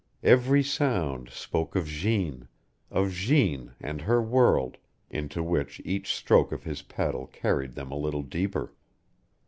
Every 0.23 0.63
sound 0.63 1.29
spoke 1.29 1.75
of 1.75 1.85
Jeanne 1.85 2.47
of 2.89 3.11
Jeanne 3.13 3.75
and 3.79 4.01
her 4.01 4.19
world, 4.19 4.77
into 5.11 5.43
which 5.43 5.79
each 5.85 6.11
stroke 6.15 6.51
of 6.51 6.63
his 6.63 6.81
paddle 6.81 7.27
carried 7.27 7.73
them 7.73 7.91
a 7.91 7.95
little 7.99 8.23
deeper. 8.23 8.73